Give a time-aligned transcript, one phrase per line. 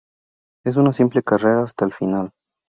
[0.65, 2.31] Es una simple carrera hasta el final.